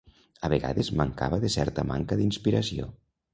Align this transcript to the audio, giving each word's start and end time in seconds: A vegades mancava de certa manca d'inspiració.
A 0.47 0.49
vegades 0.53 0.89
mancava 1.01 1.39
de 1.43 1.51
certa 1.57 1.85
manca 1.93 2.19
d'inspiració. 2.23 2.89